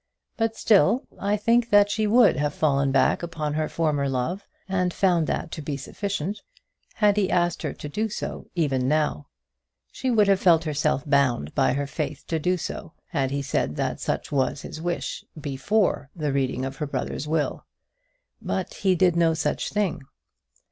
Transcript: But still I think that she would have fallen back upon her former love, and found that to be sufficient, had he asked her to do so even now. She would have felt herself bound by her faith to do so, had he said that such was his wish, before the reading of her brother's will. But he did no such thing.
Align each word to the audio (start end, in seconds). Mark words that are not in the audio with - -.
But 0.35 0.55
still 0.57 1.03
I 1.19 1.37
think 1.37 1.69
that 1.69 1.91
she 1.91 2.07
would 2.07 2.35
have 2.35 2.55
fallen 2.55 2.91
back 2.91 3.21
upon 3.21 3.53
her 3.53 3.69
former 3.69 4.09
love, 4.09 4.47
and 4.67 4.91
found 4.91 5.27
that 5.27 5.51
to 5.51 5.61
be 5.61 5.77
sufficient, 5.77 6.41
had 6.95 7.17
he 7.17 7.29
asked 7.29 7.61
her 7.61 7.71
to 7.73 7.87
do 7.87 8.09
so 8.09 8.47
even 8.55 8.87
now. 8.87 9.27
She 9.91 10.09
would 10.09 10.27
have 10.27 10.39
felt 10.39 10.63
herself 10.63 11.07
bound 11.07 11.53
by 11.53 11.73
her 11.73 11.85
faith 11.85 12.23
to 12.29 12.39
do 12.39 12.57
so, 12.57 12.93
had 13.09 13.29
he 13.29 13.43
said 13.43 13.75
that 13.75 13.99
such 13.99 14.31
was 14.31 14.63
his 14.63 14.81
wish, 14.81 15.23
before 15.39 16.09
the 16.15 16.33
reading 16.33 16.65
of 16.65 16.77
her 16.77 16.87
brother's 16.87 17.27
will. 17.27 17.67
But 18.41 18.73
he 18.73 18.95
did 18.95 19.15
no 19.15 19.35
such 19.35 19.69
thing. 19.69 20.01